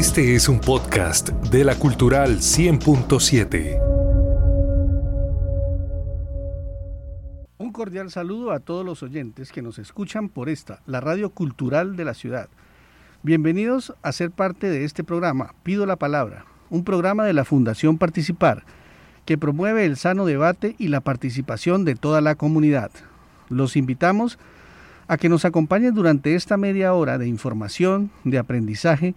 [0.00, 3.78] Este es un podcast de la Cultural 100.7.
[7.58, 11.96] Un cordial saludo a todos los oyentes que nos escuchan por esta, la radio cultural
[11.96, 12.48] de la ciudad.
[13.22, 17.98] Bienvenidos a ser parte de este programa, Pido la Palabra, un programa de la Fundación
[17.98, 18.64] Participar,
[19.26, 22.90] que promueve el sano debate y la participación de toda la comunidad.
[23.50, 24.38] Los invitamos
[25.08, 29.14] a que nos acompañen durante esta media hora de información, de aprendizaje,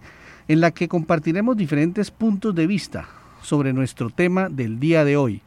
[0.48, 3.08] en la que compartiremos diferentes puntos de vista
[3.42, 5.42] sobre nuestro tema del día de hoy,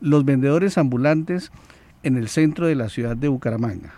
[0.00, 1.50] los vendedores ambulantes
[2.02, 3.92] en el centro de la ciudad de Bucaramanga.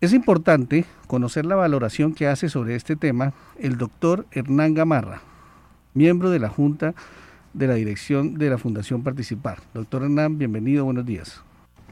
[0.00, 5.22] Es importante conocer la valoración que hace sobre este tema el doctor Hernán Gamarra,
[5.94, 6.94] miembro de la Junta
[7.52, 9.58] de la Dirección de la Fundación Participar.
[9.74, 11.42] Doctor Hernán, bienvenido, buenos días.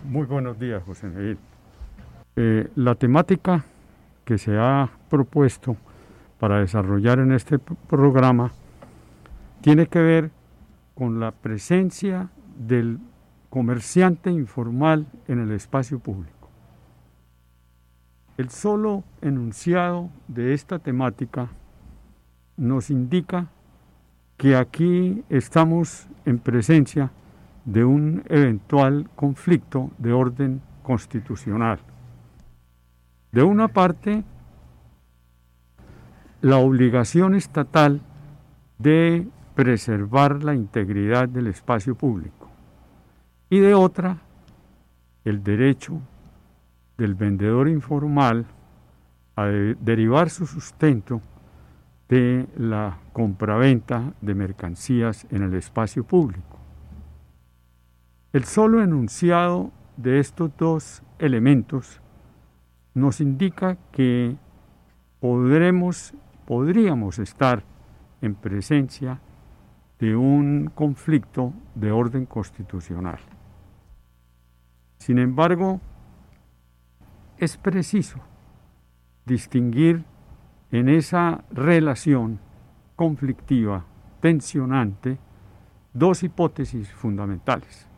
[0.05, 1.39] Muy buenos días, José Miguel.
[2.37, 3.65] Eh, la temática
[4.25, 5.77] que se ha propuesto
[6.39, 8.53] para desarrollar en este programa
[9.61, 10.31] tiene que ver
[10.95, 12.99] con la presencia del
[13.51, 16.51] comerciante informal en el espacio público.
[18.37, 21.49] El solo enunciado de esta temática
[22.57, 23.49] nos indica
[24.37, 27.11] que aquí estamos en presencia
[27.65, 31.79] de un eventual conflicto de orden constitucional.
[33.33, 34.23] De una parte,
[36.41, 38.01] la obligación estatal
[38.79, 42.51] de preservar la integridad del espacio público
[43.49, 44.19] y de otra,
[45.25, 46.01] el derecho
[46.99, 48.47] del vendedor informal
[49.37, 51.21] a derivar su sustento
[52.09, 56.59] de la compraventa de mercancías en el espacio público.
[58.33, 62.01] El solo enunciado de estos dos elementos
[62.95, 64.37] nos indica que
[65.21, 66.15] podremos,
[66.47, 67.63] podríamos estar
[68.23, 69.21] en presencia
[69.99, 73.19] de un conflicto de orden constitucional.
[74.99, 75.81] Sin embargo,
[77.39, 78.19] es preciso
[79.25, 80.05] distinguir
[80.71, 82.41] en esa relación
[82.95, 83.85] conflictiva,
[84.21, 85.19] tensionante,
[85.93, 87.89] dos hipótesis fundamentales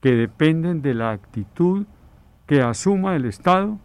[0.00, 1.86] que dependen de la actitud
[2.46, 3.78] que asuma el Estado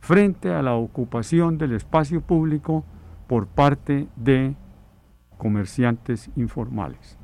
[0.00, 2.84] frente a la ocupación del espacio público
[3.32, 4.54] por parte de
[5.38, 7.16] comerciantes informales.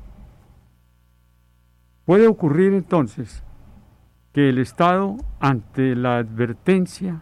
[2.03, 3.43] Puede ocurrir entonces
[4.33, 7.21] que el Estado, ante la advertencia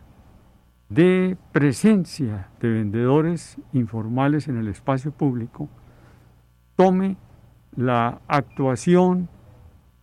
[0.88, 5.68] de presencia de vendedores informales en el espacio público,
[6.78, 7.18] tome
[7.76, 9.28] la actuación,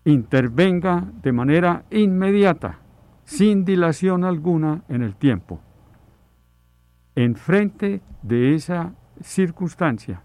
[0.04, 2.80] intervenga de manera inmediata,
[3.24, 5.62] sin dilación alguna en el tiempo.
[7.16, 10.22] En frente de esa circunstancia,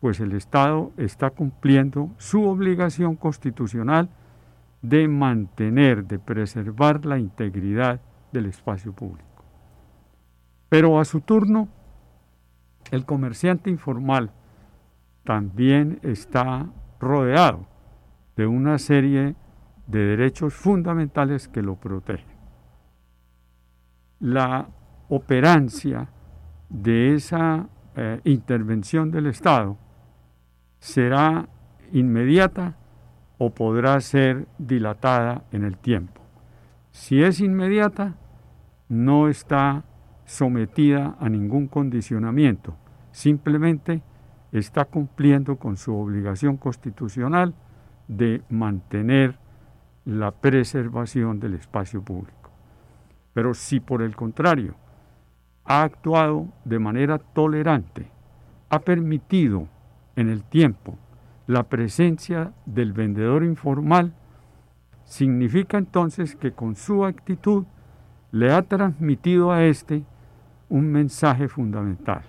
[0.00, 4.10] pues el Estado está cumpliendo su obligación constitucional
[4.82, 8.00] de mantener, de preservar la integridad
[8.32, 9.44] del espacio público.
[10.68, 11.68] Pero a su turno,
[12.90, 14.30] el comerciante informal
[15.24, 16.66] también está
[17.00, 17.66] rodeado
[18.36, 19.36] de una serie
[19.86, 22.34] de derechos fundamentales que lo protegen.
[24.20, 24.68] La
[25.08, 26.08] operancia
[26.68, 29.76] de esa eh, intervención del Estado
[30.78, 31.48] será
[31.92, 32.76] inmediata
[33.38, 36.20] o podrá ser dilatada en el tiempo.
[36.90, 38.14] Si es inmediata,
[38.88, 39.84] no está
[40.24, 42.76] sometida a ningún condicionamiento,
[43.12, 44.02] simplemente
[44.52, 47.54] está cumpliendo con su obligación constitucional
[48.08, 49.38] de mantener
[50.04, 52.50] la preservación del espacio público.
[53.32, 54.76] Pero si por el contrario
[55.64, 58.10] ha actuado de manera tolerante,
[58.68, 59.68] ha permitido
[60.16, 60.98] en el tiempo
[61.46, 64.14] la presencia del vendedor informal,
[65.04, 67.64] significa entonces que con su actitud
[68.32, 70.04] le ha transmitido a éste
[70.68, 72.22] un mensaje fundamental,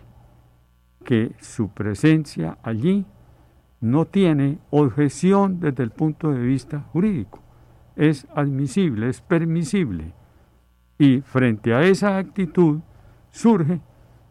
[1.04, 3.06] que su presencia allí
[3.82, 7.42] no tiene objeción desde el punto de vista jurídico,
[7.96, 10.14] es admisible, es permisible.
[10.98, 12.80] Y frente a esa actitud
[13.36, 13.82] surge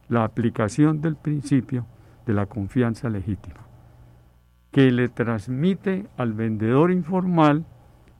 [0.08, 1.86] la aplicación del principio
[2.24, 3.60] de la confianza legítima,
[4.70, 7.66] que le transmite al vendedor informal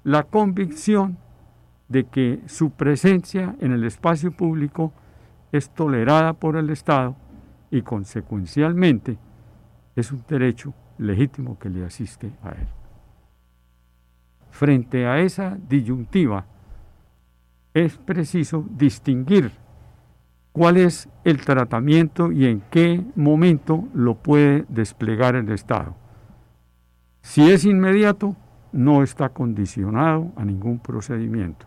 [0.02, 1.16] la convicción
[1.88, 4.92] de que su presencia en el espacio público
[5.52, 7.16] es tolerada por el Estado
[7.70, 9.16] y consecuencialmente
[9.96, 12.68] es un derecho legítimo que le asiste a él.
[14.50, 16.44] Frente a esa disyuntiva,
[17.72, 19.63] es preciso distinguir
[20.54, 25.96] cuál es el tratamiento y en qué momento lo puede desplegar el Estado.
[27.22, 28.36] Si es inmediato,
[28.70, 31.66] no está condicionado a ningún procedimiento.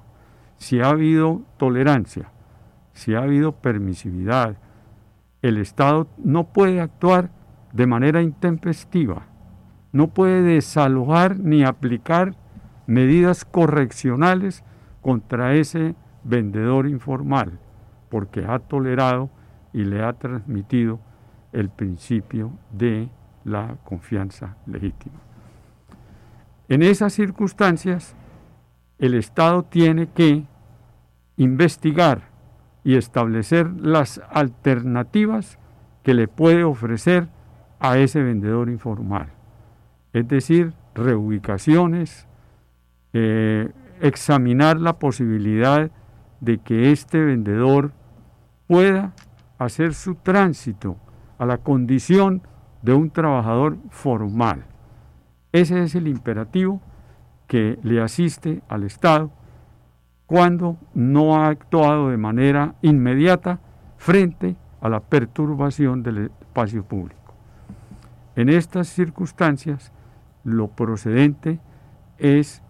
[0.55, 2.31] Si ha habido tolerancia,
[2.93, 4.55] si ha habido permisividad,
[5.41, 7.29] el Estado no puede actuar
[7.73, 9.25] de manera intempestiva,
[9.91, 12.35] no puede desalojar ni aplicar
[12.85, 14.63] medidas correccionales
[15.01, 17.59] contra ese vendedor informal,
[18.09, 19.29] porque ha tolerado
[19.73, 20.99] y le ha transmitido
[21.51, 23.09] el principio de
[23.43, 25.19] la confianza legítima.
[26.69, 28.15] En esas circunstancias,
[28.99, 30.45] el Estado tiene que
[31.37, 32.23] investigar
[32.83, 35.59] y establecer las alternativas
[36.03, 37.27] que le puede ofrecer
[37.79, 39.29] a ese vendedor informal.
[40.13, 42.27] Es decir, reubicaciones,
[43.13, 43.71] eh,
[44.01, 45.91] examinar la posibilidad
[46.39, 47.91] de que este vendedor
[48.67, 49.13] pueda
[49.57, 50.97] hacer su tránsito
[51.37, 52.41] a la condición
[52.81, 54.65] de un trabajador formal.
[55.51, 56.81] Ese es el imperativo
[57.47, 59.31] que le asiste al Estado
[60.25, 63.59] cuando no ha actuado de manera inmediata
[63.97, 67.33] frente a la perturbación del espacio público.
[68.35, 69.91] En estas circunstancias,
[70.43, 71.59] lo procedente
[72.17, 72.61] es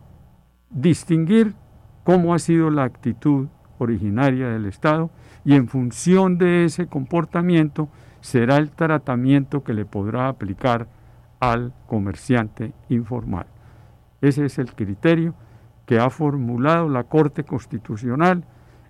[0.69, 1.55] distinguir
[2.03, 3.47] cómo ha sido la actitud
[3.79, 5.09] originaria del Estado
[5.47, 7.87] y en función de ese comportamiento
[8.19, 10.89] será el tratamiento que le podrá aplicar
[11.39, 13.47] al comerciante informal.
[14.19, 15.35] Ese es el criterio
[15.85, 18.43] que ha formulado la Corte Constitucional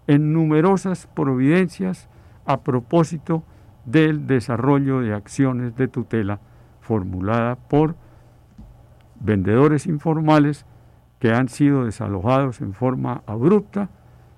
[0.08, 2.10] en numerosas providencias
[2.48, 3.44] a propósito
[3.86, 6.40] del desarrollo de acciones de tutela
[6.82, 7.96] formulada por
[9.20, 10.66] vendedores informales
[11.20, 13.92] que han sido desalojados en forma abrupta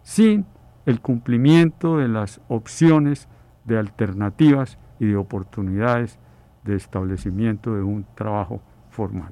[0.04, 0.46] sin
[0.90, 3.28] el cumplimiento de las opciones
[3.64, 6.18] de alternativas y de oportunidades
[6.64, 9.32] de establecimiento de un trabajo formal.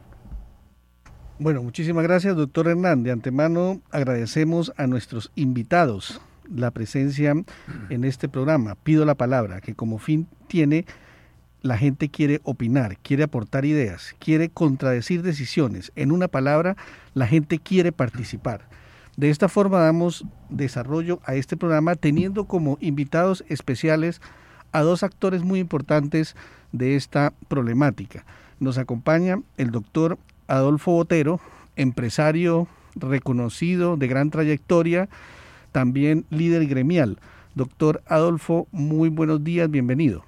[1.40, 3.02] Bueno, muchísimas gracias, doctor Hernán.
[3.02, 7.34] De antemano agradecemos a nuestros invitados la presencia
[7.90, 8.76] en este programa.
[8.76, 10.86] Pido la palabra, que como fin tiene
[11.64, 15.92] la gente quiere opinar, quiere aportar ideas, quiere contradecir decisiones.
[15.96, 16.78] En una palabra,
[17.16, 18.70] la gente quiere participar.
[19.18, 24.22] De esta forma damos desarrollo a este programa teniendo como invitados especiales
[24.72, 26.36] a dos actores muy importantes
[26.72, 28.26] de esta problemática.
[28.60, 31.40] Nos acompaña el doctor Adolfo Botero,
[31.76, 35.10] empresario reconocido de gran trayectoria,
[35.72, 37.18] también líder gremial.
[37.56, 40.24] Doctor Adolfo, muy buenos días, bienvenido.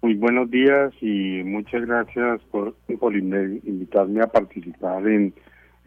[0.00, 2.74] Muy buenos días y muchas gracias por,
[3.14, 5.34] invitarme a participar en,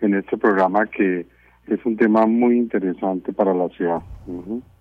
[0.02, 1.26] en este programa que
[1.68, 4.02] es un tema muy interesante para la ciudad.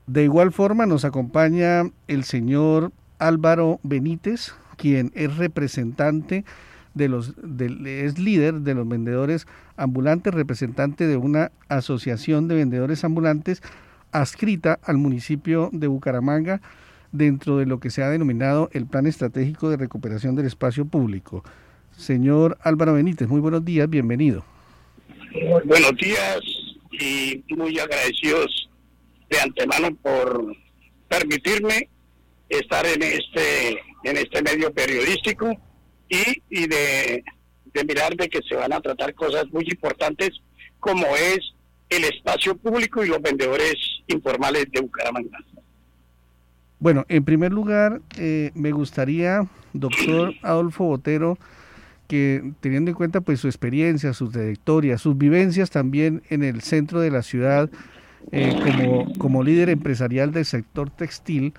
[0.07, 6.45] De igual forma nos acompaña el señor Álvaro Benítez, quien es representante
[6.95, 7.35] de los
[7.87, 9.47] es líder de los vendedores
[9.77, 13.63] ambulantes, representante de una asociación de vendedores ambulantes
[14.13, 16.61] adscrita al municipio de Bucaramanga
[17.11, 21.43] dentro de lo que se ha denominado el Plan Estratégico de Recuperación del Espacio Público.
[21.93, 24.45] Señor Álvaro Benítez, muy buenos días, bienvenido.
[25.65, 26.41] Buenos días
[26.93, 28.69] y muy agradecidos
[29.31, 30.55] de antemano por
[31.09, 31.89] permitirme
[32.49, 35.57] estar en este en este medio periodístico
[36.09, 37.25] y, y de,
[37.73, 40.31] de mirar de que se van a tratar cosas muy importantes
[40.79, 41.39] como es
[41.89, 43.75] el espacio público y los vendedores
[44.09, 45.39] informales de Bucaramanga.
[46.79, 51.39] Bueno, en primer lugar, eh, me gustaría, doctor Adolfo Botero,
[52.61, 57.11] teniendo en cuenta pues su experiencia, su trayectoria, sus vivencias también en el centro de
[57.11, 57.71] la ciudad,
[58.33, 61.55] eh, como, como líder empresarial del sector textil,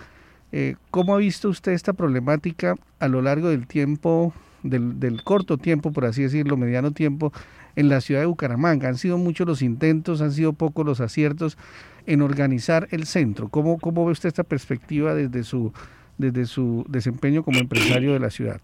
[0.52, 4.34] eh, ¿cómo ha visto usted esta problemática a lo largo del tiempo,
[4.64, 7.34] del, del corto tiempo, por así decirlo, mediano tiempo,
[7.76, 8.88] en la ciudad de Bucaramanga?
[8.88, 11.58] Han sido muchos los intentos, han sido pocos los aciertos
[12.06, 13.50] en organizar el centro.
[13.50, 15.74] ¿Cómo, cómo ve usted esta perspectiva desde su,
[16.18, 18.62] desde su desempeño como empresario de la ciudad?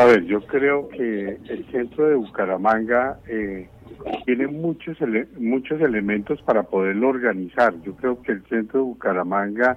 [0.00, 3.68] A ver, yo creo que el centro de Bucaramanga eh,
[4.24, 4.96] tiene muchos
[5.38, 7.74] muchos elementos para poderlo organizar.
[7.82, 9.76] Yo creo que el centro de Bucaramanga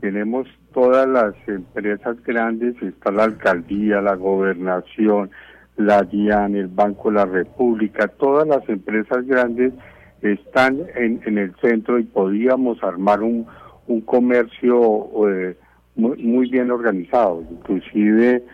[0.00, 5.30] tenemos todas las empresas grandes, está la alcaldía, la gobernación,
[5.78, 9.72] la DIAN, el Banco de la República, todas las empresas grandes
[10.20, 13.46] están en, en el centro y podíamos armar un,
[13.86, 15.56] un comercio eh,
[15.96, 17.42] muy, bien organizado.
[17.50, 18.44] Inclusive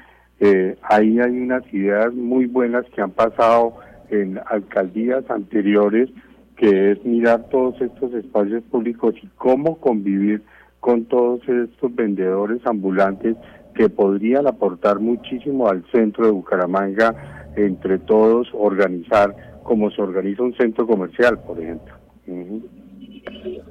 [0.40, 3.74] eh, ahí hay unas ideas muy buenas que han pasado
[4.08, 6.08] en alcaldías anteriores
[6.56, 10.42] que es mirar todos estos espacios públicos y cómo convivir
[10.80, 13.36] con todos estos vendedores ambulantes
[13.74, 20.54] que podrían aportar muchísimo al centro de Bucaramanga, entre todos organizar como se organiza un
[20.54, 21.94] centro comercial, por ejemplo.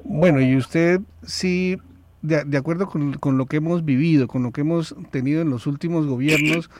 [0.04, 1.76] Bueno, y usted sí,
[2.22, 5.66] de, acuerdo con, con, lo que hemos vivido, con lo que hemos tenido en los
[5.66, 6.70] últimos gobiernos,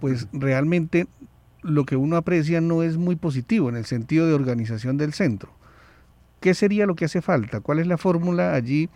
[0.00, 1.06] pues realmente
[1.62, 5.52] lo que uno aprecia no es muy positivo en el sentido de organización del centro.
[6.40, 7.60] ¿Qué sería lo que hace falta?
[7.60, 8.88] ¿Cuál es la fórmula allí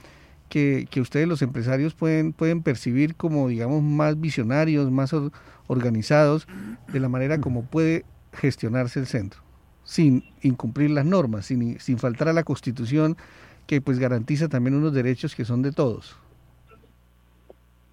[0.49, 5.13] que, que ustedes los empresarios pueden, pueden percibir como, digamos, más visionarios, más
[5.67, 6.47] organizados,
[6.93, 9.41] de la manera como puede gestionarse el centro,
[9.85, 13.17] sin incumplir las normas, sin, sin faltar a la Constitución,
[13.67, 16.17] que pues garantiza también unos derechos que son de todos?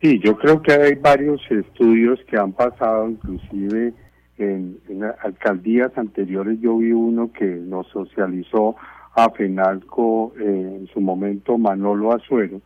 [0.01, 3.93] Sí, yo creo que hay varios estudios que han pasado, inclusive
[4.37, 4.79] en,
[5.21, 8.75] alcaldías anteriores yo vi uno que nos socializó
[9.13, 12.61] a Fenalco eh, en su momento Manolo Azuero.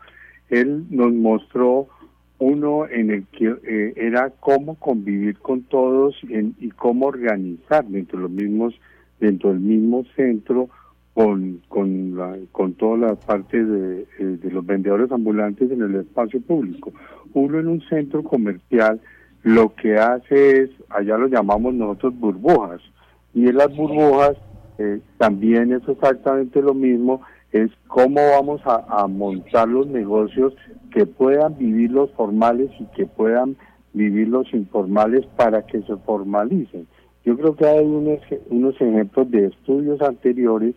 [0.50, 1.88] Él nos mostró
[2.38, 8.24] uno en el que eh, era cómo convivir con todos y cómo organizar dentro de
[8.24, 8.76] los mismos
[9.20, 10.70] dentro del mismo centro
[11.14, 15.96] con con la, con toda la parte de, eh, de los vendedores ambulantes en el
[15.96, 16.92] espacio público
[17.34, 19.00] uno en un centro comercial
[19.44, 22.82] lo que hace es, allá lo llamamos nosotros burbujas,
[23.34, 24.38] y en las burbujas
[24.78, 30.56] eh, también es exactamente lo mismo, es cómo vamos a, montar los negocios
[30.92, 33.56] que puedan vivir los formales y que puedan
[33.94, 36.88] vivir los informales para que se formalicen.
[37.26, 40.74] Yo creo que hay unos, unos ejemplos de estudios anteriores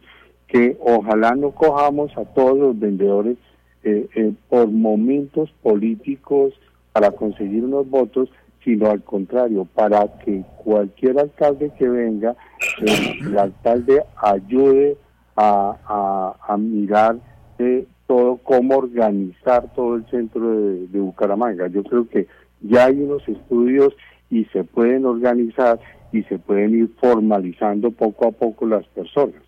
[0.49, 3.37] que ojalá no cojamos a todos los vendedores
[3.83, 6.55] eh, eh, por momentos políticos
[6.93, 8.29] para conseguir unos votos,
[8.65, 12.35] sino al contrario, para que cualquier alcalde que venga,
[12.81, 14.97] el, alcalde ayude
[15.37, 17.19] a, a, mirar
[17.59, 21.69] eh, todo, cómo organizar todo el centro de Bucaramanga.
[21.69, 22.27] Yo creo que
[22.63, 23.95] ya hay unos estudios
[24.31, 25.79] y se pueden organizar
[26.13, 29.46] y se pueden ir formalizando poco a poco las personas.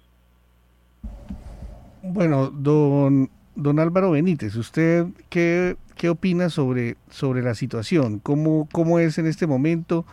[2.02, 8.20] Bueno, don don Álvaro Benítez, ¿usted qué, qué opina sobre, sobre la situación?
[8.20, 10.06] ¿Cómo, ¿Cómo es en este momento?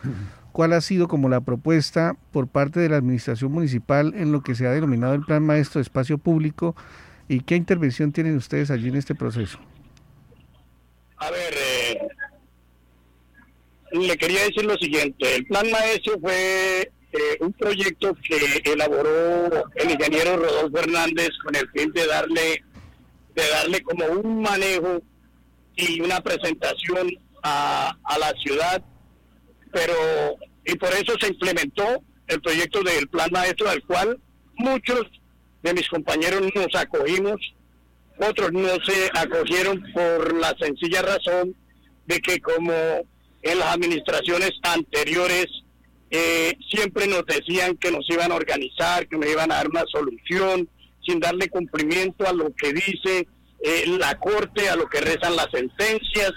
[0.52, 4.56] ¿Cuál ha sido como la propuesta por parte de la administración municipal en lo que
[4.56, 6.76] se ha denominado el Plan Maestro de Espacio Público?
[7.28, 9.60] ¿Y qué intervención tienen ustedes allí en este proceso?
[11.18, 12.08] A ver, eh,
[13.92, 15.36] le quería decir lo siguiente.
[15.36, 21.70] El Plan Maestro fue eh, un proyecto que elaboró el ingeniero Rodolfo Hernández con el
[21.72, 22.64] fin de darle
[23.36, 25.02] de darle como un manejo
[25.76, 27.10] y una presentación
[27.44, 28.82] a, a la ciudad,
[29.72, 29.94] pero
[30.66, 34.20] y por eso se implementó el proyecto del plan maestro al cual
[34.56, 35.06] muchos
[35.64, 37.40] de mis compañeros nos acogimos,
[38.20, 41.56] otros no se acogieron por la sencilla razón
[42.06, 42.72] de que como
[43.42, 45.48] en las administraciones anteriores
[46.18, 49.84] eh, siempre nos decían que nos iban a organizar, que nos iban a dar una
[49.92, 50.70] solución,
[51.06, 53.28] sin darle cumplimiento a lo que dice
[53.62, 56.32] eh, la Corte, a lo que rezan las sentencias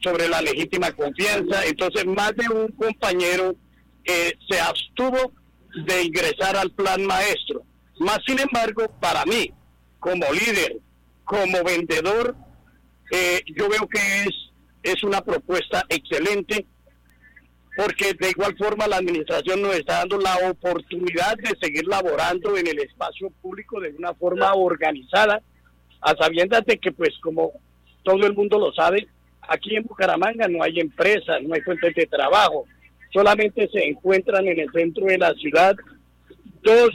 [0.00, 1.66] sobre la legítima confianza.
[1.66, 3.56] Entonces, más de un compañero
[4.04, 5.32] eh, se abstuvo
[5.86, 7.64] de ingresar al plan maestro.
[7.98, 9.52] Más sin embargo, para mí,
[9.98, 10.76] como líder,
[11.24, 12.36] como vendedor,
[13.10, 14.52] eh, yo veo que es,
[14.84, 16.64] es una propuesta excelente
[17.80, 22.66] porque de igual forma la administración nos está dando la oportunidad de seguir laborando en
[22.66, 25.40] el espacio público de una forma organizada,
[26.02, 27.52] a sabiendas de que pues como
[28.02, 29.08] todo el mundo lo sabe,
[29.48, 32.66] aquí en Bucaramanga no hay empresas, no hay fuentes de trabajo,
[33.14, 35.74] solamente se encuentran en el centro de la ciudad
[36.62, 36.90] dos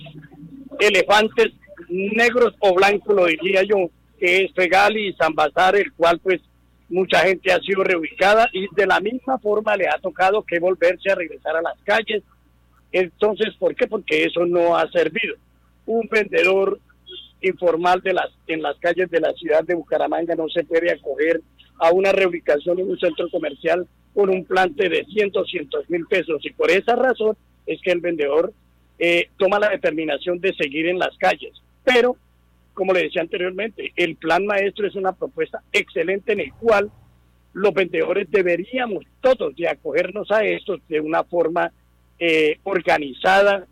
[0.80, 1.52] elefantes
[1.90, 3.90] negros o blancos, lo diría yo,
[4.20, 6.42] que es Fegali y San Bazar, el cual pues
[6.90, 11.12] mucha gente ha sido reubicada y de la misma forma le ha tocado que volverse
[11.12, 12.24] a regresar a las calles.
[12.92, 13.88] Entonces, ¿por qué?
[13.88, 15.36] Porque eso no ha servido.
[15.86, 16.80] Un vendedor
[17.42, 21.42] informal de las en las calles de la ciudad de Bucaramanga no se puede acoger
[21.80, 26.44] a una reubicación en un centro comercial con un plante de cientos, cientos mil pesos
[26.46, 28.54] y por esa razón es que el vendedor
[28.98, 31.54] eh, toma la determinación de seguir en las calles.
[31.84, 32.16] Pero
[32.76, 36.92] como le decía anteriormente, el plan maestro es una propuesta excelente en el cual
[37.54, 41.72] los vendedores deberíamos todos de acogernos a esto de una forma
[42.20, 43.66] eh, organizada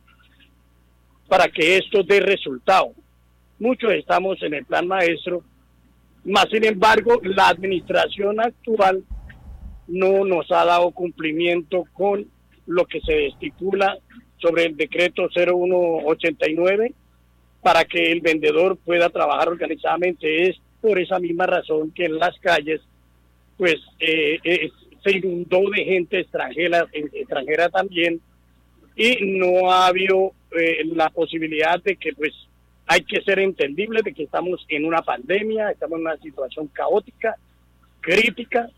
[1.27, 2.93] para que esto dé resultado.
[3.59, 5.43] Muchos estamos en el plan maestro,
[6.23, 9.03] más sin embargo la administración actual
[9.87, 12.25] no nos ha dado cumplimiento con
[12.65, 13.97] lo que se estipula
[14.37, 16.93] sobre el decreto 0189
[17.63, 20.49] para que el vendedor pueda trabajar organizadamente.
[20.49, 22.81] Es por esa misma razón que en las calles
[23.57, 24.69] pues eh, eh,
[25.03, 28.19] se inundó de gente extranjera, extranjera también
[28.95, 32.33] y no ha habido eh, la posibilidad de que pues
[32.85, 37.35] hay que ser entendible de que estamos en una pandemia, estamos en una situación caótica,
[38.01, 38.69] crítica,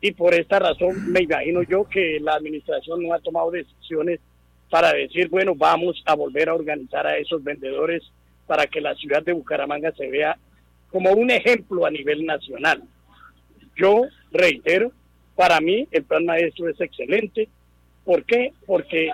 [0.00, 4.20] y por esta razón me imagino yo que la administración no ha tomado decisiones
[4.68, 8.02] para decir, bueno, vamos a volver a organizar a esos vendedores
[8.46, 10.36] para que la ciudad de Bucaramanga se vea
[10.90, 12.82] como un ejemplo a nivel nacional.
[13.76, 14.92] Yo reitero,
[15.34, 17.48] para mí el plan maestro es excelente.
[18.04, 18.52] ¿Por qué?
[18.66, 19.10] Porque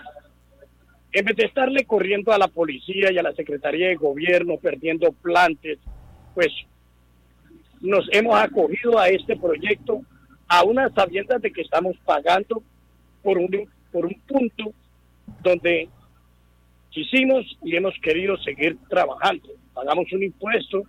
[1.12, 5.12] en vez de estarle corriendo a la policía y a la Secretaría de Gobierno, perdiendo
[5.12, 5.78] plantes,
[6.34, 6.48] pues
[7.80, 10.02] nos hemos acogido a este proyecto
[10.46, 12.62] a unas sabiendas de que estamos pagando
[13.22, 14.72] por un, por un punto
[15.42, 15.88] donde
[16.90, 19.48] quisimos y hemos querido seguir trabajando.
[19.74, 20.82] Pagamos un impuesto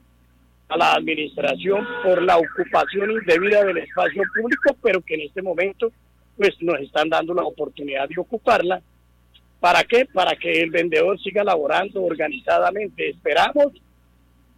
[0.69, 5.91] a la administración por la ocupación indebida del espacio público, pero que en este momento
[6.37, 8.81] pues nos están dando la oportunidad de ocuparla
[9.61, 10.07] ¿Para qué?
[10.11, 13.09] Para que el vendedor siga laborando organizadamente.
[13.09, 13.67] Esperamos,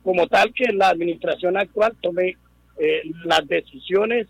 [0.02, 2.38] como tal, que la administración actual tome
[2.80, 4.28] eh, las decisiones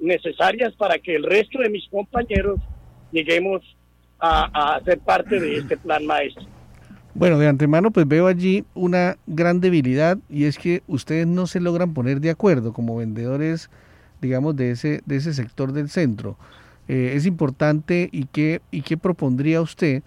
[0.00, 2.58] necesarias para que el resto de mis compañeros
[3.12, 3.62] lleguemos
[4.20, 6.44] a, a ser parte de este plan maestro.
[7.14, 11.60] Bueno, de antemano pues veo allí una gran debilidad y es que ustedes no se
[11.60, 13.68] logran poner de acuerdo como vendedores,
[14.20, 16.36] digamos, de ese, de ese sector del centro.
[16.88, 20.02] Eh, es importante y qué, y qué propondría usted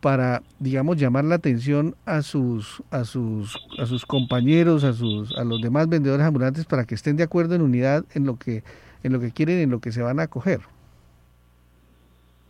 [0.00, 5.44] para, digamos, llamar la atención a sus, a sus, a sus compañeros, a sus, a
[5.44, 8.62] los demás vendedores ambulantes para que estén de acuerdo en unidad en lo que,
[9.02, 10.60] en lo que quieren, en lo que se van a acoger.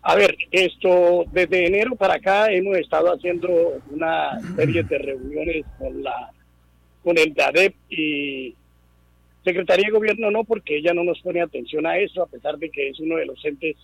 [0.08, 6.00] A ver, esto desde enero para acá hemos estado haciendo una serie de reuniones con
[6.00, 6.30] la
[7.02, 8.54] con el DADEP y
[9.42, 12.70] Secretaría de Gobierno no, porque ella no nos pone atención a eso, a pesar de
[12.70, 13.74] que es uno de los entes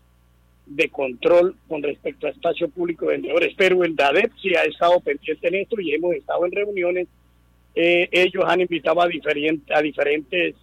[0.64, 3.52] de control con respecto a espacio público de vendedores.
[3.56, 7.08] Pero el DADEP sí ha estado pendiente en esto y hemos estado en reuniones.
[7.74, 10.54] Eh, ellos han invitado a, a diferentes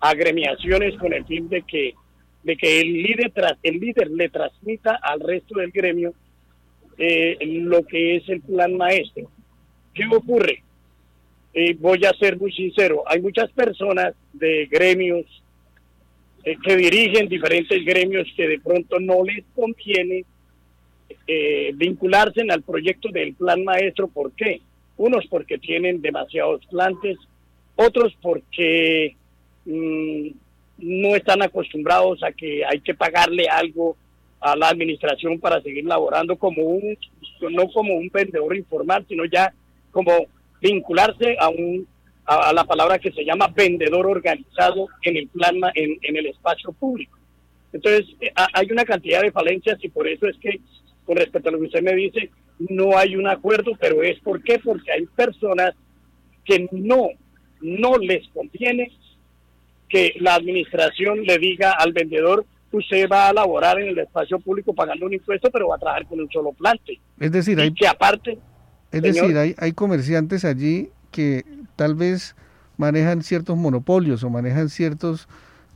[0.00, 1.92] agremiaciones con el fin de que
[2.46, 3.32] de que el líder
[3.64, 6.14] el líder le transmita al resto del gremio
[6.96, 9.28] eh, lo que es el plan maestro.
[9.92, 10.62] ¿Qué ocurre?
[11.78, 15.24] voy a ser muy sincero, hay muchas personas de gremios
[16.44, 20.24] eh, que dirigen diferentes gremios que de pronto no les conviene
[21.26, 24.06] eh, vincularse al proyecto del plan maestro.
[24.06, 24.60] ¿Por qué?
[24.96, 27.16] Unos porque tienen demasiados plantes,
[27.74, 29.16] otros porque
[29.64, 30.28] mm,
[30.78, 33.96] no están acostumbrados a que hay que pagarle algo
[34.40, 36.96] a la administración para seguir laborando como un,
[37.50, 39.52] no como un vendedor informal, sino ya
[39.90, 40.26] como
[40.60, 41.86] vincularse a un
[42.26, 46.72] a, la palabra que se llama vendedor organizado en el plan en, en el espacio
[46.72, 47.16] público.
[47.72, 50.60] Entonces eh, hay una cantidad de falencias y por eso es que
[51.04, 54.42] con respecto a lo que usted me dice no hay un acuerdo, pero es por
[54.42, 55.74] qué porque hay personas
[56.44, 57.08] que no
[57.60, 58.90] no les conviene
[59.88, 64.74] que la administración le diga al vendedor usted va a laborar en el espacio público
[64.74, 67.00] pagando un impuesto, pero va a trabajar con un solo plante.
[67.18, 68.38] Es decir, hay que aparte
[68.92, 71.44] es decir, hay, hay comerciantes allí que
[71.76, 72.36] tal vez
[72.76, 75.28] manejan ciertos monopolios o manejan ciertos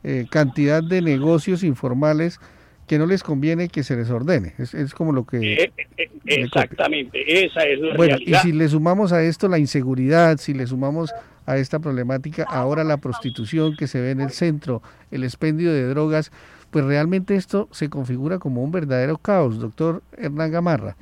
[0.05, 2.41] eh, cantidad de negocios informales
[2.87, 4.55] que no les conviene que se les ordene.
[4.59, 5.65] Es, es como lo que...
[5.65, 10.39] Eh, eh, exactamente, esa es la bueno, Y si le sumamos a esto la inseguridad,
[10.39, 11.13] si le sumamos
[11.51, 15.85] a esta problemática ahora la prostitución que se ve en el centro, el expendio de
[15.89, 16.31] drogas,
[16.71, 20.97] pues realmente esto se configura como un verdadero caos, doctor Hernán Gamarra.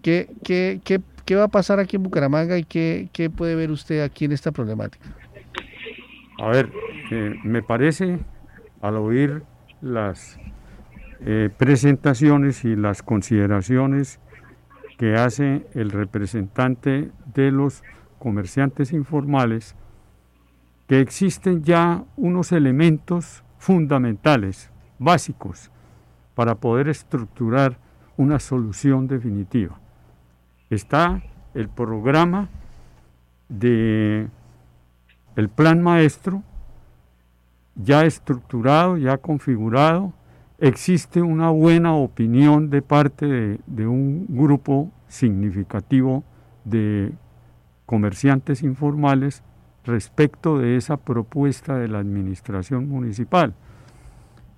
[0.00, 3.70] ¿Qué, qué, qué, qué va a pasar aquí en Bucaramanga y qué, qué puede ver
[3.70, 5.04] usted aquí en esta problemática?
[6.38, 6.70] A ver,
[7.10, 8.18] eh, me parece,
[8.80, 9.42] al oír
[9.82, 10.38] las
[11.26, 14.20] eh, presentaciones y las consideraciones
[14.96, 17.82] que hace el representante de los
[18.20, 19.74] comerciantes informales,
[20.86, 25.70] que existen ya unos elementos fundamentales, básicos,
[26.34, 27.78] para poder estructurar
[28.16, 29.80] una solución definitiva.
[30.68, 31.22] Está
[31.54, 32.48] el programa
[33.48, 34.28] de
[35.36, 36.42] el plan maestro
[37.74, 40.12] ya estructurado, ya configurado,
[40.58, 46.22] existe una buena opinión de parte de, de, un grupo significativo
[46.64, 47.12] de
[47.90, 49.42] comerciantes informales
[49.84, 53.54] respecto de esa propuesta de la administración municipal.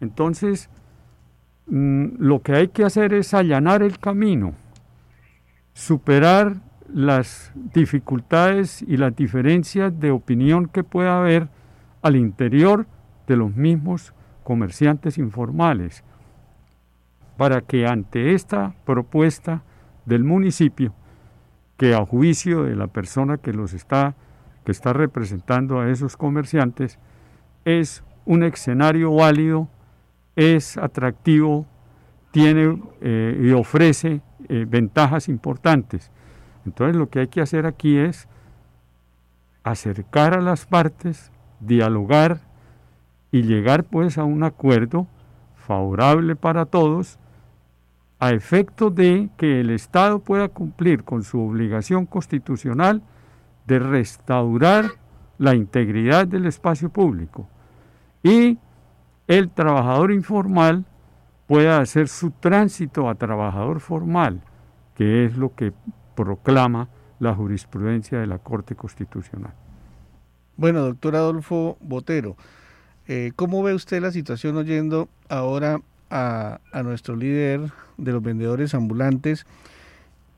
[0.00, 0.68] Entonces,
[1.66, 4.54] Mm, lo que hay que hacer es allanar el camino,
[5.72, 6.56] superar
[6.92, 11.48] las dificultades y las diferencias de opinión que pueda haber
[12.02, 12.86] al interior
[13.28, 16.02] de los mismos comerciantes informales,
[17.36, 19.62] para que ante esta propuesta
[20.04, 20.92] del municipio,
[21.76, 24.14] que a juicio de la persona que los está
[24.64, 26.98] que está representando a esos comerciantes
[27.64, 29.68] es un escenario válido,
[30.36, 31.66] es atractivo,
[32.30, 36.10] tiene eh, y ofrece eh, ventajas importantes.
[36.64, 38.28] Entonces lo que hay que hacer aquí es
[39.64, 42.40] acercar a las partes, dialogar
[43.30, 45.06] y llegar pues a un acuerdo
[45.56, 47.18] favorable para todos
[48.22, 53.02] a efecto de que el Estado pueda cumplir con su obligación constitucional
[53.66, 54.84] de restaurar
[55.38, 57.48] la integridad del espacio público
[58.22, 58.58] y
[59.26, 60.84] el trabajador informal
[61.48, 64.40] pueda hacer su tránsito a trabajador formal,
[64.94, 65.72] que es lo que
[66.14, 69.54] proclama la jurisprudencia de la Corte Constitucional.
[70.56, 72.36] Bueno, doctor Adolfo Botero,
[73.08, 75.80] eh, ¿cómo ve usted la situación oyendo ahora
[76.12, 79.46] a, nuestro líder de los vendedores ambulantes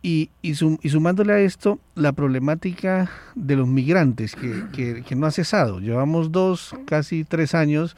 [0.02, 5.80] y, sumándole a esto la problemática de los migrantes que, que, no ha cesado?
[5.80, 7.96] Llevamos dos, casi tres años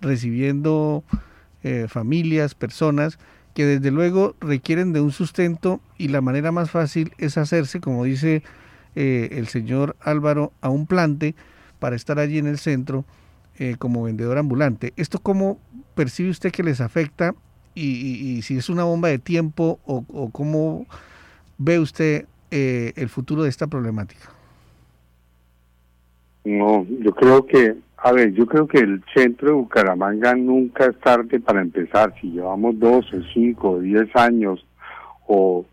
[0.00, 1.04] recibiendo
[1.62, 3.18] eh, familias, personas
[3.52, 8.04] que desde luego requieren de un sustento y la manera más fácil es hacerse, como
[8.04, 8.42] dice
[8.94, 11.34] eh, el señor Álvaro, a un plante
[11.80, 13.04] para estar allí en el centro
[13.58, 14.94] eh, como vendedor ambulante.
[14.96, 15.58] ¿Esto cómo
[16.00, 17.34] percibe usted que les afecta
[17.74, 20.86] y, si es una bomba de tiempo o, cómo
[21.58, 24.30] ve usted eh, el futuro de esta problemática?
[26.46, 30.98] No, yo creo que, a ver, yo creo que el centro de Bucaramanga nunca es
[31.00, 32.14] tarde para empezar.
[32.18, 34.64] Si llevamos dos o cinco o diez años,
[35.26, 35.66] o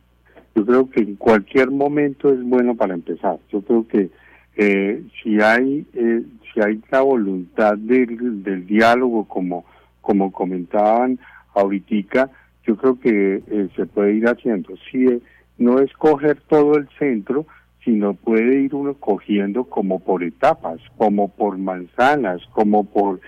[0.56, 3.40] yo creo que en cualquier momento es bueno para empezar.
[3.50, 4.10] Yo creo que
[4.58, 9.64] eh, si hay eh, si hay la voluntad del, del diálogo como
[10.08, 11.20] como comentaban
[11.54, 12.30] ahorita
[12.66, 14.74] yo creo que eh, se puede ir haciendo.
[14.90, 15.22] Si
[15.58, 17.46] no es coger todo el centro
[17.84, 23.20] sino puede ir uno cogiendo como por etapas como por manzanas como por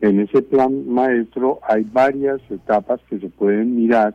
[0.00, 4.14] en ese plan maestro hay varias etapas que se pueden mirar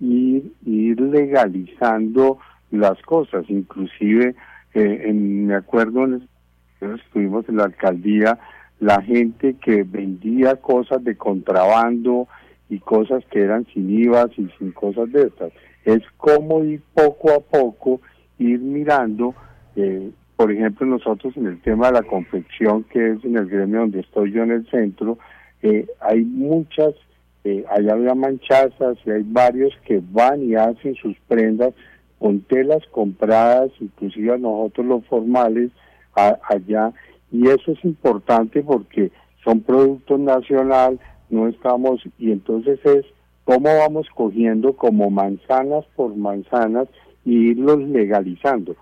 [0.00, 2.38] y ir legalizando
[2.70, 3.44] las cosas.
[3.48, 4.34] Inclusive
[4.74, 6.06] eh, me acuerdo,
[6.80, 8.38] estuvimos en la alcaldía,
[8.80, 12.28] la gente que vendía cosas de contrabando
[12.68, 15.52] y cosas que eran sin IVA y sin cosas de estas.
[15.84, 18.00] Es como ir poco a poco,
[18.38, 19.34] ir mirando,
[19.76, 23.80] eh, por ejemplo, nosotros en el tema de la confección, que es en el gremio
[23.80, 25.18] donde estoy yo en el centro,
[25.62, 26.94] eh, hay muchas,
[27.44, 31.72] eh, allá había manchazas y hay varios que van y hacen sus prendas
[32.18, 35.70] con telas compradas, inclusive nosotros los formales
[36.14, 36.92] allá,
[37.34, 39.10] y eso es importante porque
[39.42, 43.04] son productos nacional, no estamos, y entonces es
[43.42, 46.86] cómo vamos cogiendo como manzanas por manzanas
[47.24, 48.76] y irlos legalizando.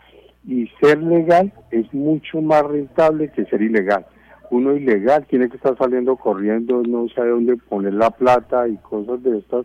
[0.47, 4.05] Y ser legal es mucho más rentable que ser ilegal.
[4.51, 9.23] Uno ilegal tiene que estar saliendo corriendo, no sabe dónde poner la plata y cosas
[9.23, 9.65] de estas.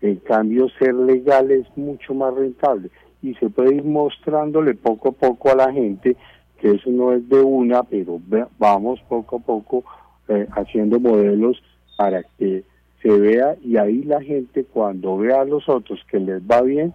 [0.00, 2.88] En cambio, ser legal es mucho más rentable
[3.20, 6.16] y se puede ir mostrándole poco a poco a la gente
[6.60, 8.20] que eso no es de una, pero
[8.58, 9.84] vamos poco a poco
[10.28, 11.62] eh, haciendo modelos
[11.96, 12.64] para que
[13.02, 16.92] se vea y ahí la gente cuando vea a los otros que les va bien,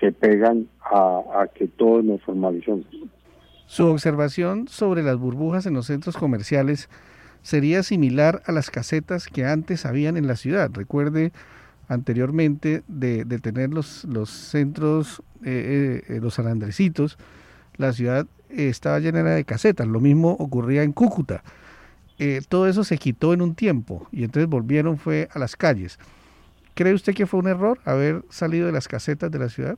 [0.00, 2.86] se pegan a, a que todos nos formalicemos.
[3.66, 6.88] Su observación sobre las burbujas en los centros comerciales
[7.42, 10.70] sería similar a las casetas que antes habían en la ciudad.
[10.72, 11.32] Recuerde
[11.88, 17.18] anteriormente de, de tener los, los centros, eh, eh, los alandrecitos,
[17.82, 19.86] la ciudad estaba llena de casetas.
[19.86, 21.42] Lo mismo ocurría en Cúcuta.
[22.18, 25.98] Eh, todo eso se quitó en un tiempo y entonces volvieron fue a las calles.
[26.74, 29.76] ¿Cree usted que fue un error haber salido de las casetas de la ciudad?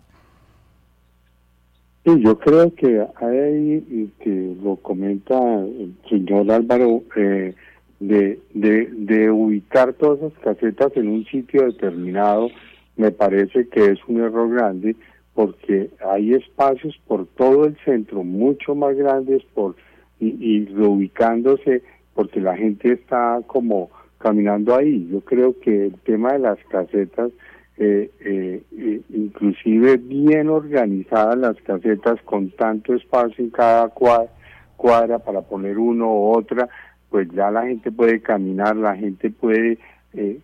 [2.04, 7.54] Yo creo que hay, que lo comenta el señor Álvaro, eh,
[7.98, 12.48] de, de ubicar todas esas casetas en un sitio determinado,
[12.96, 14.94] me parece que es un error grande
[15.34, 19.74] porque hay espacios por todo el centro mucho más grandes por
[20.20, 21.82] y, reubicándose
[22.14, 25.08] porque la gente está como caminando ahí.
[25.10, 27.32] Yo creo que el tema de las casetas,
[27.76, 34.30] eh, eh, eh, inclusive bien organizadas las casetas con tanto espacio en cada cuadra,
[34.76, 36.68] cuadra para poner uno u otra,
[37.10, 39.78] pues ya la gente puede caminar, la gente puede,
[40.12, 40.38] eh,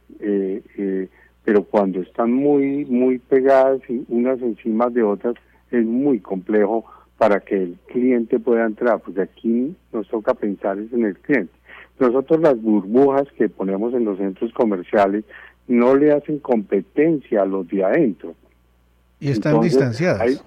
[1.45, 5.35] pero cuando están muy, muy pegadas y unas encima de otras,
[5.71, 6.85] es muy complejo
[7.19, 11.53] para que el cliente pueda entrar, porque aquí nos toca pensar en el cliente.
[11.99, 15.25] Nosotros las burbujas que ponemos en los centros comerciales
[15.69, 18.35] no le hacen competencia a los de adentro.
[19.21, 20.43] Y están distanciadas.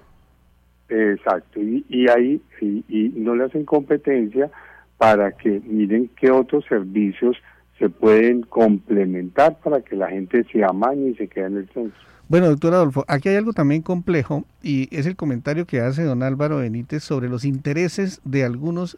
[0.88, 4.50] exacto, y, y ahí y, no le hacen competencia
[4.98, 7.36] para que miren qué otros servicios
[7.78, 12.00] se pueden complementar para que la gente se amañe y se quede en el centro.
[12.28, 16.22] Bueno, doctor Adolfo, aquí hay algo también complejo y es el comentario que hace don
[16.22, 18.96] Álvaro Benítez sobre los intereses de algunos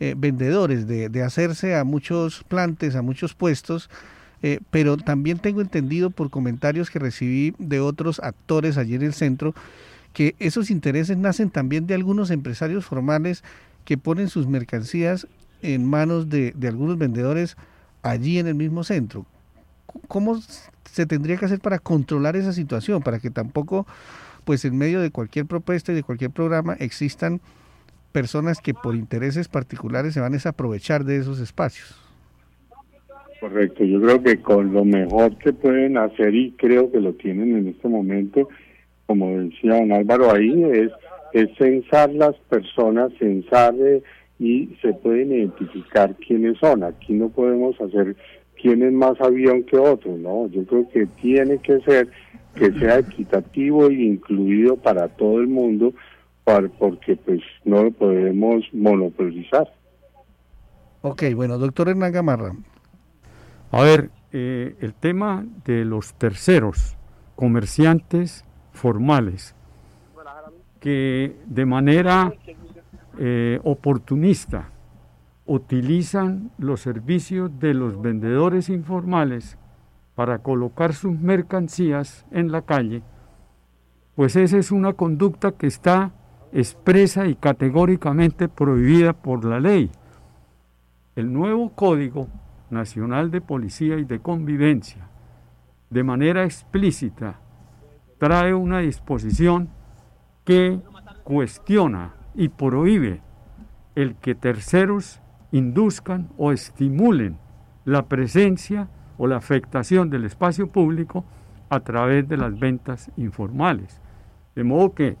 [0.00, 3.90] eh, vendedores de, hacerse a muchos plantes, a muchos puestos,
[4.42, 9.12] eh, pero también tengo entendido por comentarios que recibí de otros actores allí en el
[9.12, 9.54] centro
[10.14, 13.44] que esos intereses nacen también de algunos empresarios formales
[13.84, 15.26] que ponen sus mercancías
[15.62, 17.56] en manos de algunos vendedores
[18.02, 19.26] allí en el mismo centro.
[20.08, 20.38] ¿Cómo
[20.84, 23.86] se tendría que hacer para controlar esa situación, para que tampoco,
[24.44, 27.40] pues en medio de cualquier propuesta y de cualquier programa existan
[28.12, 31.98] personas que por intereses particulares se van a aprovechar de esos espacios?
[33.40, 37.56] Correcto, yo creo que con lo mejor que pueden hacer y creo que lo tienen
[37.56, 38.48] en este momento,
[39.06, 40.92] como decía don Álvaro ahí, es,
[41.32, 44.02] es censar las personas, censar eh,
[44.42, 46.82] y se pueden identificar quiénes son.
[46.82, 48.16] Aquí no podemos hacer
[48.60, 50.48] quién es más avión que otro, ¿no?
[50.48, 52.08] Yo creo que tiene que ser
[52.56, 55.94] que sea equitativo e incluido para todo el mundo,
[56.44, 59.72] porque pues no lo podemos monopolizar.
[61.02, 62.52] Ok, bueno, doctor Hernán Gamarra.
[63.70, 66.96] A ver, eh, el tema de los terceros,
[67.36, 69.54] comerciantes formales,
[70.80, 72.32] que de manera
[73.24, 74.70] eh, oportunista
[75.46, 79.56] utilizan los servicios de los vendedores informales
[80.16, 83.04] para colocar sus mercancías en la calle,
[84.16, 86.10] pues esa es una conducta que está
[86.52, 89.92] expresa y categóricamente prohibida por la ley.
[91.14, 92.26] El nuevo Código
[92.70, 95.06] Nacional de Policía y de Convivencia,
[95.90, 97.38] de manera explícita,
[98.18, 99.68] trae una disposición
[100.44, 100.80] que
[101.22, 103.20] cuestiona y prohíbe
[103.94, 107.38] el que terceros induzcan o estimulen
[107.84, 111.24] la presencia o la afectación del espacio público
[111.68, 114.00] a través de las ventas informales.
[114.54, 115.16] De modo que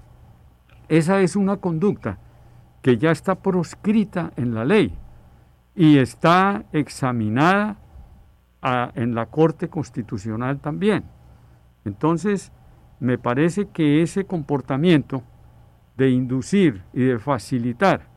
[0.88, 2.18] esa es una conducta
[2.82, 4.94] que ya está proscrita en la ley
[5.74, 7.78] y está examinada
[8.94, 11.04] en la Corte Constitucional también.
[11.84, 12.52] Entonces,
[13.00, 15.22] me parece que ese comportamiento
[15.96, 18.08] de inducir y de facilitar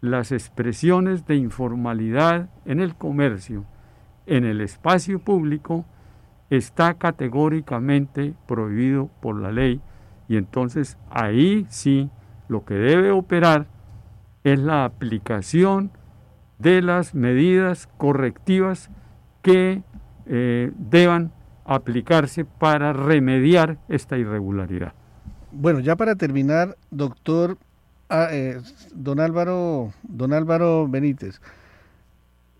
[0.00, 3.64] las expresiones de informalidad en el comercio,
[4.26, 5.86] en el espacio público,
[6.50, 9.80] está categóricamente prohibido por la ley
[10.28, 12.10] y entonces ahí sí
[12.48, 13.66] lo que debe operar
[14.44, 15.90] es la aplicación
[16.58, 18.90] de las medidas correctivas
[19.42, 19.82] que
[20.26, 21.32] eh, deban
[21.64, 24.92] aplicarse para remediar esta irregularidad.
[25.56, 27.56] Bueno, ya para terminar, doctor
[28.08, 28.60] Ah, eh,
[28.92, 31.40] don Álvaro, don Álvaro Benítez,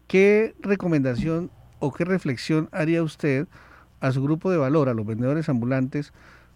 [0.09, 3.46] ¿qué recomendación o qué reflexión haría usted
[4.00, 6.12] a su grupo de valor, a los vendedores ambulantes,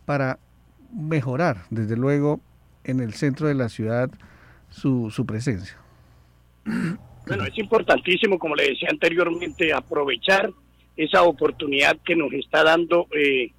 [0.06, 0.38] para
[0.92, 2.40] mejorar, desde luego,
[2.82, 4.10] en el centro de la ciudad
[4.70, 5.76] su, su presencia?
[7.26, 10.50] Bueno, es importantísimo, como le decía anteriormente, aprovechar
[10.96, 13.52] esa oportunidad que nos está dando eh,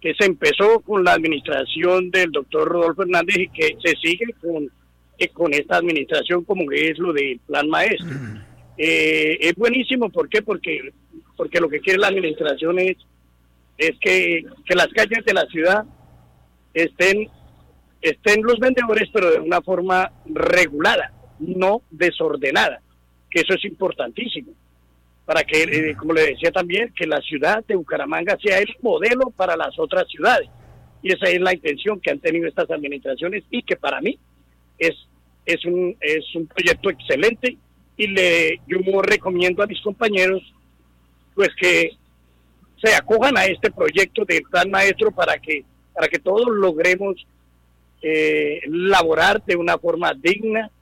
[0.00, 4.70] que se empezó con la administración del doctor Rodolfo Hernández y que se sigue con,
[5.18, 8.08] eh, con esta administración como que es lo del plan maestro.
[8.78, 10.40] Eh, es buenísimo, ¿por qué?
[10.40, 10.92] Porque,
[11.36, 12.96] porque lo que quiere la administración es,
[13.76, 15.84] es que, que las calles de la ciudad
[16.72, 17.28] estén,
[18.00, 22.80] estén los vendedores, pero de una forma regulada, no desordenada,
[23.30, 24.54] que eso es importantísimo
[25.30, 29.30] para que, eh, como le decía también, que la ciudad de Bucaramanga sea el modelo
[29.30, 30.48] para las otras ciudades.
[31.04, 34.18] Y esa es la intención que han tenido estas administraciones y que para mí
[34.76, 34.90] es,
[35.46, 37.56] es, un, es un proyecto excelente
[37.96, 40.42] y le, yo recomiendo a mis compañeros
[41.36, 41.92] pues que
[42.82, 45.64] se acojan a este proyecto del plan maestro para que,
[45.94, 47.24] para que todos logremos
[48.02, 50.72] eh, laborar de una forma digna,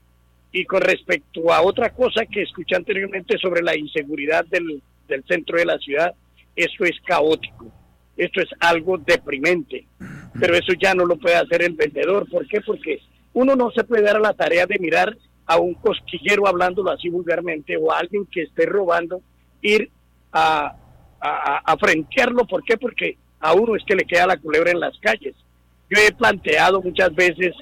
[0.59, 5.57] y con respecto a otra cosa que escuché anteriormente sobre la inseguridad del, del centro
[5.57, 6.12] de la ciudad,
[6.57, 7.71] eso es caótico,
[8.16, 9.87] esto es algo deprimente,
[10.40, 12.29] pero eso ya no lo puede hacer el vendedor.
[12.29, 12.61] ¿Por qué?
[12.61, 12.99] Porque
[13.35, 15.16] uno no se puede dar a la tarea de mirar
[15.47, 19.23] a un cosquillero hablándolo así vulgarmente o a alguien que esté robando,
[19.62, 19.88] ir
[20.33, 20.75] a,
[21.21, 22.47] a, a frentearlo.
[22.49, 22.77] ¿Por qué?
[22.77, 25.37] Porque a uno es que le queda la culebra en las calles.
[25.88, 27.55] Yo he planteado muchas veces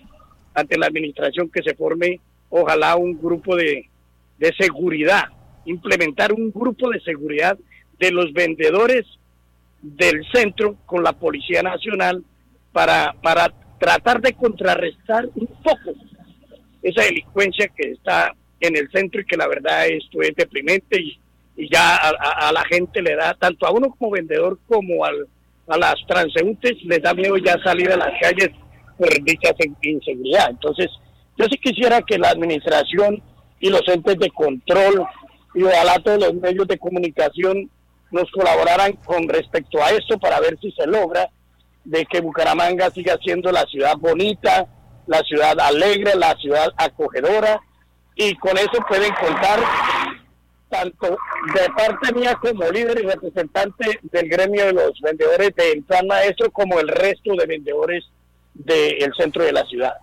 [0.54, 2.20] ante la administración que se forme,
[2.60, 3.88] ojalá un grupo de,
[4.38, 5.24] de seguridad,
[5.64, 7.58] implementar un grupo de seguridad
[7.98, 9.04] de los vendedores
[9.82, 12.24] del centro con la Policía Nacional
[12.72, 15.92] para, para tratar de contrarrestar un poco
[16.82, 21.18] esa delincuencia que está en el centro y que la verdad esto es deprimente y,
[21.56, 25.26] y ya a, la gente le da, tanto a uno como vendedor como al,
[25.68, 28.50] a las transeúntes, les da miedo ya salir a las calles
[28.96, 29.50] por dicha
[29.82, 30.50] inseguridad.
[30.50, 30.88] Entonces,
[31.36, 33.22] yo sí quisiera que la administración
[33.60, 35.06] y los entes de control
[35.54, 37.70] y ojalá todos los medios de comunicación
[38.10, 41.28] nos colaboraran con respecto a esto para ver si se logra
[41.84, 44.66] de que Bucaramanga siga siendo la ciudad bonita,
[45.06, 47.60] la ciudad alegre, la ciudad acogedora
[48.14, 49.60] y con eso pueden contar
[50.68, 51.16] tanto
[51.54, 56.50] de parte mía como líder y representante del gremio de los vendedores del plan maestro
[56.50, 58.04] como el resto de vendedores
[58.54, 59.94] del centro de la ciudad.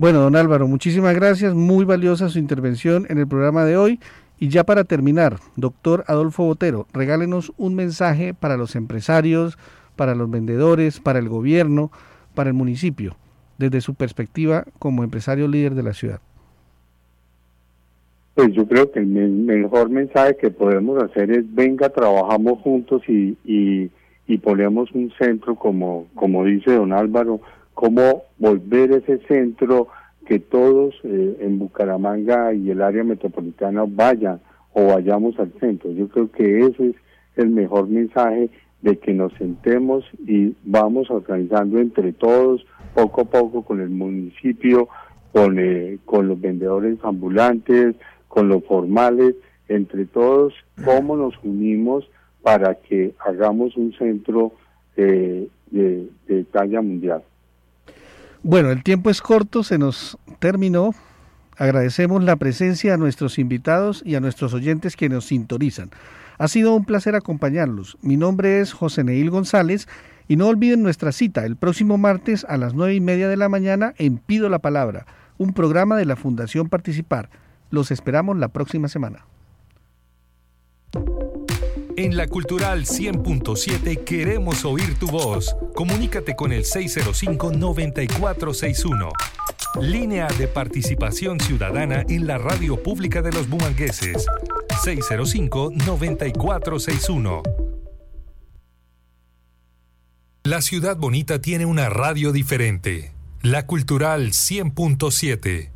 [0.00, 4.00] Bueno, don Álvaro, muchísimas gracias, muy valiosa su intervención en el programa de hoy.
[4.38, 9.58] Y ya para terminar, doctor Adolfo Botero, regálenos un mensaje para los empresarios,
[9.96, 11.90] para los vendedores, para el gobierno,
[12.34, 13.14] para el municipio,
[13.58, 16.20] desde su perspectiva como empresario líder de la ciudad.
[18.36, 23.36] Pues yo creo que el mejor mensaje que podemos hacer es venga, trabajamos juntos y,
[23.44, 23.90] y,
[24.38, 27.42] ponemos un centro como, como dice don Álvaro,
[27.74, 29.88] cómo volver ese centro
[30.26, 34.40] que todos eh, en Bucaramanga y el área metropolitana vayan
[34.72, 35.90] o vayamos al centro.
[35.90, 36.96] Yo creo que ese es
[37.36, 38.50] el mejor mensaje
[38.82, 44.88] de que nos sentemos y vamos organizando entre todos, poco a poco, con el municipio,
[45.32, 47.96] con, eh, con los vendedores ambulantes,
[48.28, 49.34] con los formales,
[49.68, 50.54] entre todos,
[50.84, 52.08] cómo nos unimos
[52.42, 54.52] para que hagamos un centro
[54.96, 57.22] eh, de, de talla mundial.
[58.42, 60.94] Bueno, el tiempo es corto, se nos terminó.
[61.58, 65.90] Agradecemos la presencia a nuestros invitados y a nuestros oyentes que nos sintonizan.
[66.38, 67.98] Ha sido un placer acompañarlos.
[68.00, 69.88] Mi nombre es José Neil González
[70.26, 73.50] y no olviden nuestra cita el próximo martes a las nueve y media de la
[73.50, 75.04] mañana en Pido la Palabra,
[75.36, 77.28] un programa de la Fundación Participar.
[77.70, 79.26] Los esperamos la próxima semana.
[82.00, 85.54] En la Cultural 100.7 queremos oír tu voz.
[85.74, 89.12] Comunícate con el 605-9461.
[89.82, 94.24] Línea de participación ciudadana en la radio pública de los bumangueses.
[94.82, 97.42] 605-9461.
[100.44, 103.12] La ciudad bonita tiene una radio diferente.
[103.42, 105.68] La Cultural 100.7.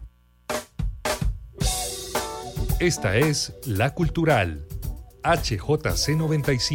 [2.80, 4.64] Esta es La Cultural
[5.24, 6.70] HJC 95.